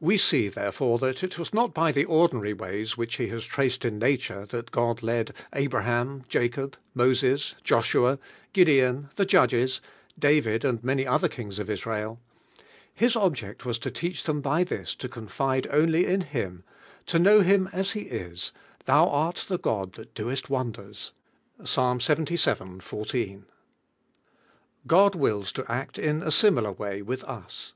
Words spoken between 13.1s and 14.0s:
object was to